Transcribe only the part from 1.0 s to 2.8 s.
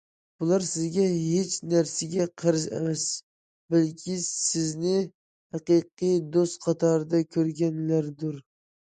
ھېچ نەرسىگە قەرز